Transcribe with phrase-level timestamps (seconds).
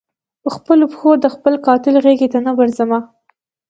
[0.41, 2.99] پر خپلو پښو د خپل قاتل غیږي ته نه ورځمه